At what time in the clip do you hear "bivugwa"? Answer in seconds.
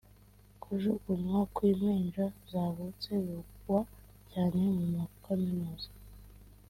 3.25-3.79